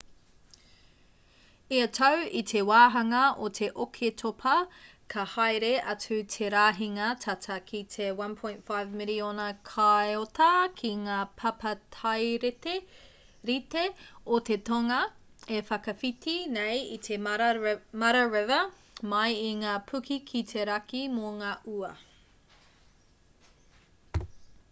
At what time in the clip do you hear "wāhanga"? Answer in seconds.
2.69-3.17